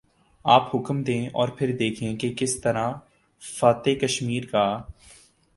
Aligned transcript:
آپ 0.45 0.75
حکم 0.75 1.01
دیں 1.03 1.27
اور 1.33 1.49
پھر 1.49 1.75
دیکھیں 1.77 2.15
کہ 2.15 2.33
کس 2.37 2.59
طرح 2.61 2.91
فاتح 3.41 3.99
کشمیر 4.01 4.45
کا 4.45 4.65